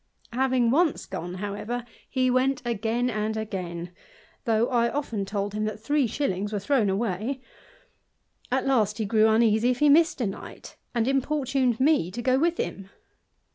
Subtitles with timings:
[0.33, 3.91] Having once gone, however, he went again and again,
[4.45, 7.39] though I often told him that three shillings were thrown away:
[8.51, 12.39] at last he grew uneasy if he missed a night, and importuned me to go
[12.39, 12.89] with him.